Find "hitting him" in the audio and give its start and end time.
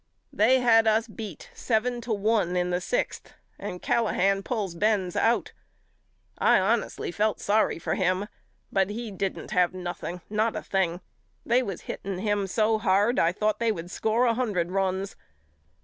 11.81-12.47